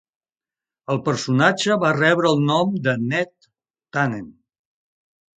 [0.93, 3.29] El personatge va rebre el nom de Ned
[3.99, 4.25] Tanen.